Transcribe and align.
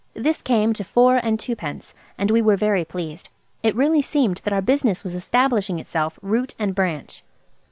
This 0.15 0.41
came 0.41 0.73
to 0.73 0.83
four 0.83 1.17
and 1.17 1.39
twopence, 1.39 1.93
and 2.17 2.31
we 2.31 2.41
were 2.41 2.55
very 2.57 2.83
pleased. 2.83 3.29
It 3.61 3.75
really 3.75 4.01
seemed 4.01 4.37
that 4.43 4.51
our 4.51 4.59
business 4.59 5.03
was 5.03 5.13
establishing 5.13 5.77
itself 5.77 6.17
root 6.23 6.55
and 6.57 6.73
branch. 6.73 7.23